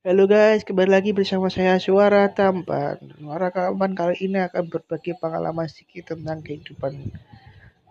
Halo 0.00 0.24
guys, 0.24 0.64
kembali 0.64 0.96
lagi 0.96 1.12
bersama 1.12 1.52
saya 1.52 1.76
Suara 1.76 2.24
Tampan. 2.32 3.20
Suara 3.20 3.52
Tampan 3.52 3.92
kali 3.92 4.16
ini 4.24 4.40
akan 4.40 4.72
berbagi 4.72 5.12
pengalaman 5.12 5.68
sedikit 5.68 6.16
tentang 6.16 6.40
kehidupan 6.40 7.12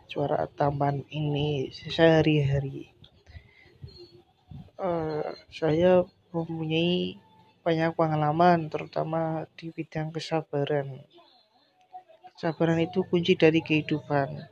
Suara 0.09 0.49
Tampan 0.49 1.05
ini 1.13 1.69
sehari-hari. 1.69 2.89
Uh, 4.73 5.21
saya 5.53 6.01
mempunyai 6.33 7.21
banyak 7.61 7.93
pengalaman, 7.93 8.73
terutama 8.73 9.45
di 9.53 9.69
bidang 9.69 10.09
kesabaran. 10.09 11.05
Kesabaran 12.33 12.81
itu 12.81 13.05
kunci 13.05 13.37
dari 13.37 13.61
kehidupan, 13.61 14.49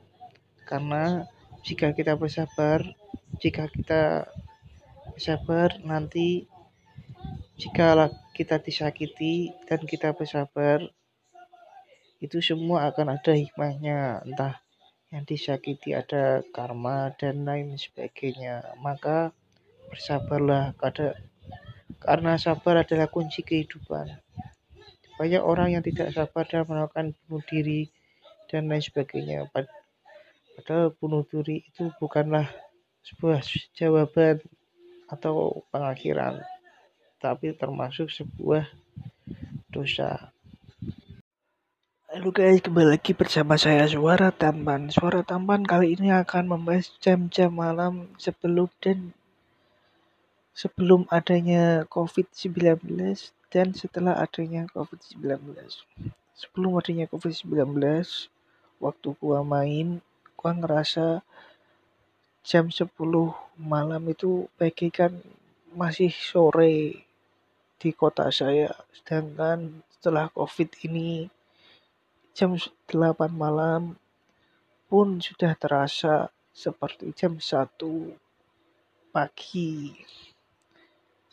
karena 0.61 1.25
jika 1.65 1.89
kita 1.97 2.21
bersabar, 2.21 2.85
jika 3.41 3.65
kita 3.65 4.29
bersabar 5.09 5.73
nanti 5.81 6.45
jika 7.57 8.13
kita 8.37 8.61
disakiti 8.61 9.49
dan 9.65 9.81
kita 9.81 10.13
bersabar, 10.13 10.85
itu 12.21 12.37
semua 12.37 12.85
akan 12.93 13.17
ada 13.17 13.33
hikmahnya. 13.33 14.21
Entah 14.29 14.61
yang 15.09 15.25
disakiti 15.25 15.97
ada 15.97 16.45
karma 16.53 17.09
dan 17.17 17.49
lain 17.49 17.73
sebagainya. 17.73 18.61
Maka 18.77 19.33
bersabarlah 19.89 20.77
karena 21.97 22.37
sabar 22.37 22.85
adalah 22.85 23.09
kunci 23.09 23.41
kehidupan. 23.41 24.05
Banyak 25.17 25.41
orang 25.41 25.73
yang 25.73 25.81
tidak 25.81 26.13
sabar 26.13 26.45
dan 26.45 26.61
melakukan 26.69 27.17
bunuh 27.25 27.41
diri 27.49 27.89
dan 28.53 28.69
lain 28.69 28.85
sebagainya. 28.85 29.49
Padahal 29.49 30.93
bunuh 30.93 31.25
diri 31.25 31.65
itu 31.65 31.89
bukanlah 31.97 32.45
sebuah 33.01 33.41
jawaban 33.73 34.45
atau 35.09 35.65
pengakhiran 35.73 36.37
tapi 37.17 37.49
termasuk 37.57 38.13
sebuah 38.13 38.69
dosa. 39.73 40.29
Halo 42.13 42.29
guys, 42.29 42.61
kembali 42.61 42.93
lagi 42.93 43.17
bersama 43.17 43.57
saya 43.57 43.89
Suara 43.89 44.29
Tampan. 44.29 44.93
Suara 44.93 45.25
Tampan 45.25 45.65
kali 45.65 45.97
ini 45.97 46.13
akan 46.13 46.45
membahas 46.45 46.93
jam-jam 47.01 47.49
malam 47.49 48.13
sebelum 48.21 48.69
dan 48.81 49.17
sebelum 50.53 51.09
adanya 51.09 51.89
COVID-19 51.89 52.85
dan 53.49 53.73
setelah 53.73 54.17
adanya 54.21 54.69
COVID-19. 54.73 55.57
Sebelum 56.37 56.77
adanya 56.77 57.09
COVID-19, 57.09 57.81
waktu 58.77 59.07
gua 59.17 59.41
main, 59.41 60.05
gua 60.37 60.53
ngerasa 60.53 61.25
jam 62.45 62.69
10 62.69 62.93
malam 63.57 64.03
itu 64.05 64.45
bagaikan 64.61 65.17
masih 65.73 66.09
sore 66.13 67.06
di 67.77 67.93
kota 67.93 68.29
saya. 68.33 68.73
Sedangkan 68.93 69.85
setelah 69.93 70.29
COVID 70.33 70.69
ini 70.89 71.29
jam 72.37 72.53
8 72.53 73.29
malam 73.33 73.97
pun 74.89 75.17
sudah 75.17 75.57
terasa 75.57 76.29
seperti 76.53 77.13
jam 77.13 77.37
1 77.37 77.73
pagi. 79.13 79.93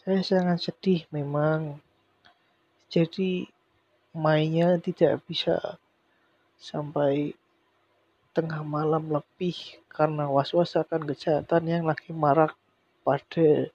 Saya 0.00 0.20
sangat 0.20 0.60
sedih 0.68 1.08
memang. 1.12 1.80
Jadi 2.92 3.48
mainnya 4.14 4.78
tidak 4.78 5.24
bisa 5.26 5.80
sampai 6.54 7.34
tengah 8.34 8.62
malam 8.62 9.10
lebih 9.10 9.54
karena 9.90 10.26
was-was 10.26 10.74
akan 10.74 11.06
kejahatan 11.06 11.70
yang 11.70 11.84
lagi 11.86 12.10
marak 12.10 12.54
pada 13.04 13.68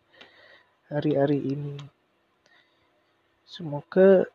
hari-hari 0.89 1.39
ini. 1.53 1.98
Semoga 3.49 4.29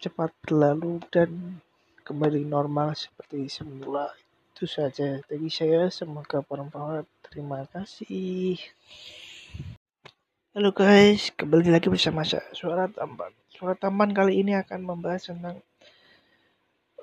cepat 0.00 0.32
berlalu 0.40 1.04
dan 1.12 1.60
kembali 2.08 2.40
normal 2.48 2.96
seperti 2.96 3.52
semula. 3.52 4.08
Itu 4.56 4.64
saja 4.64 5.20
dari 5.28 5.52
saya. 5.52 5.92
Semoga 5.92 6.40
bermanfaat. 6.40 7.04
Terima 7.28 7.68
kasih. 7.68 8.56
Halo 10.56 10.72
guys, 10.72 11.36
kembali 11.36 11.68
lagi 11.68 11.92
bersama 11.92 12.24
saya 12.24 12.48
Suara 12.56 12.88
Tampan. 12.88 13.28
Suara 13.52 13.76
Tampan 13.76 14.16
kali 14.16 14.40
ini 14.40 14.56
akan 14.56 14.88
membahas 14.88 15.28
tentang 15.28 15.60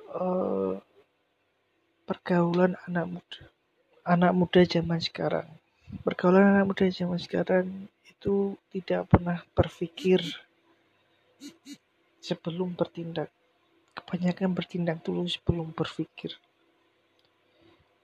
uh, 0.09 0.81
pergaulan 2.09 2.73
anak 2.89 3.05
muda. 3.13 3.41
Anak 4.01 4.33
muda 4.33 4.65
zaman 4.65 4.97
sekarang. 4.97 5.45
Pergaulan 6.01 6.57
anak 6.57 6.65
muda 6.65 6.89
zaman 6.89 7.21
sekarang 7.21 7.85
itu 8.09 8.57
tidak 8.73 9.05
pernah 9.05 9.45
berpikir 9.53 10.25
sebelum 12.23 12.75
bertindak. 12.75 13.29
Kebanyakan 13.93 14.55
bertindak 14.55 15.03
dulu 15.03 15.27
sebelum 15.27 15.75
berpikir. 15.75 16.33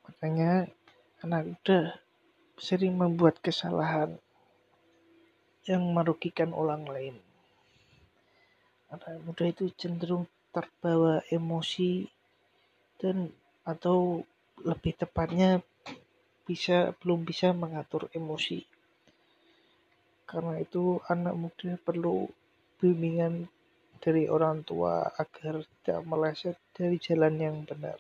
Makanya 0.06 0.68
anak 1.24 1.56
muda 1.56 1.80
sering 2.60 3.00
membuat 3.00 3.40
kesalahan 3.40 4.20
yang 5.64 5.86
merugikan 5.96 6.52
orang 6.52 6.84
lain. 6.84 7.16
Anak 8.92 9.22
muda 9.24 9.46
itu 9.48 9.70
cenderung 9.78 10.26
terbawa 10.50 11.22
emosi 11.30 12.10
dan 12.98 13.30
atau 13.64 14.26
lebih 14.66 14.98
tepatnya 14.98 15.62
bisa 16.44 16.98
belum 17.00 17.22
bisa 17.24 17.54
mengatur 17.54 18.10
emosi. 18.12 18.66
Karena 20.26 20.58
itu 20.58 20.98
anak 21.06 21.38
muda 21.38 21.78
perlu 21.78 22.26
bimbingan 22.80 23.52
dari 24.00 24.32
orang 24.32 24.64
tua 24.64 25.12
agar 25.20 25.68
tidak 25.84 26.02
meleset 26.08 26.56
dari 26.72 26.96
jalan 26.96 27.36
yang 27.36 27.58
benar. 27.68 28.00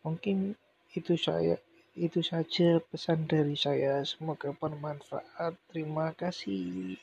Mungkin 0.00 0.56
itu 0.96 1.14
saya 1.20 1.60
itu 1.92 2.24
saja 2.24 2.80
pesan 2.80 3.28
dari 3.28 3.52
saya. 3.52 4.00
Semoga 4.08 4.56
bermanfaat. 4.56 5.52
Terima 5.68 6.16
kasih. 6.16 6.96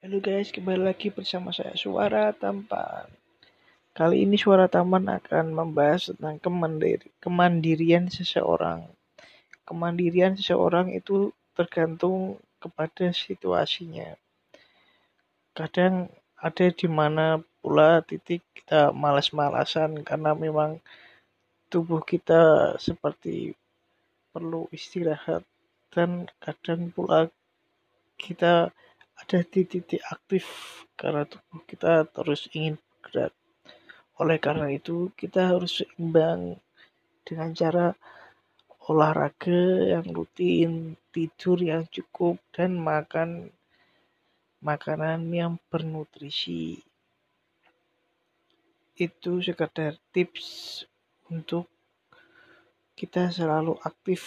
Halo 0.00 0.16
guys, 0.24 0.48
kembali 0.48 0.88
lagi 0.88 1.12
bersama 1.12 1.52
saya 1.52 1.76
Suara 1.76 2.32
Tampan. 2.32 3.04
Kali 3.92 4.24
ini 4.24 4.40
Suara 4.40 4.64
Taman 4.64 5.12
akan 5.12 5.52
membahas 5.52 6.08
tentang 6.08 6.40
kemandiri, 6.40 7.12
kemandirian 7.20 8.08
seseorang. 8.08 8.88
Kemandirian 9.68 10.40
seseorang 10.40 10.88
itu 10.96 11.36
tergantung 11.52 12.40
kepada 12.60 13.10
situasinya. 13.10 14.14
Kadang 15.56 16.12
ada 16.36 16.66
di 16.68 16.88
mana 16.88 17.40
pula 17.64 18.04
titik 18.04 18.44
kita 18.54 18.92
malas-malasan 18.92 20.04
karena 20.06 20.36
memang 20.36 20.78
tubuh 21.72 22.04
kita 22.04 22.76
seperti 22.76 23.56
perlu 24.30 24.70
istirahat 24.70 25.42
dan 25.90 26.30
kadang 26.38 26.94
pula 26.94 27.26
kita 28.14 28.70
ada 29.20 29.38
di 29.44 29.60
titik 29.66 30.00
aktif 30.08 30.46
karena 30.96 31.24
tubuh 31.24 31.60
kita 31.64 32.04
terus 32.08 32.48
ingin 32.52 32.76
bergerak. 32.76 33.32
Oleh 34.20 34.36
karena 34.36 34.68
itu, 34.68 35.08
kita 35.16 35.56
harus 35.56 35.80
seimbang 35.80 36.60
dengan 37.24 37.56
cara 37.56 37.96
olahraga 38.90 39.86
yang 39.94 40.06
rutin, 40.10 40.98
tidur 41.14 41.62
yang 41.62 41.86
cukup, 41.86 42.42
dan 42.50 42.74
makan 42.74 43.54
makanan 44.58 45.30
yang 45.30 45.62
bernutrisi. 45.70 46.82
Itu 48.98 49.38
sekedar 49.38 49.94
tips 50.10 50.82
untuk 51.30 51.70
kita 52.98 53.30
selalu 53.30 53.78
aktif 53.86 54.26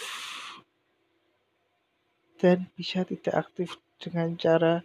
dan 2.40 2.66
bisa 2.74 3.04
tidak 3.04 3.46
aktif 3.46 3.76
dengan 4.00 4.34
cara 4.34 4.82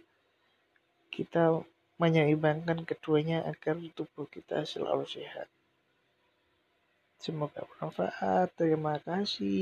kita 1.10 1.64
menyeimbangkan 1.98 2.86
keduanya 2.86 3.42
agar 3.48 3.80
tubuh 3.96 4.30
kita 4.30 4.62
selalu 4.62 5.08
sehat. 5.10 5.50
Semoga 7.20 7.66
bermanfaat. 7.68 8.48
Terima 8.56 8.96
kasih. 9.02 9.58